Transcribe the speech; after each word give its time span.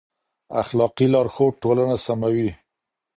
اخلاقي 0.61 1.05
لارښود 1.13 1.53
ټولنه 1.63 1.95
سموي. 2.05 2.49